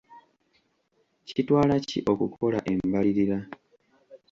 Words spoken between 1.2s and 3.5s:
Kitwala ki okukola embalirira.